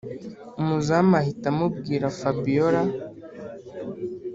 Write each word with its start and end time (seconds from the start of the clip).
umuzamu 0.61 1.13
ahita 1.21 1.47
amubwira 1.53 2.05
fabiora 2.19 2.81